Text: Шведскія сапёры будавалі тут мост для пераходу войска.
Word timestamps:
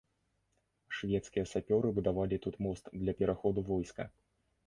Шведскія 0.99 1.45
сапёры 1.53 1.91
будавалі 1.99 2.41
тут 2.45 2.57
мост 2.67 2.85
для 3.01 3.13
пераходу 3.19 3.59
войска. 3.71 4.03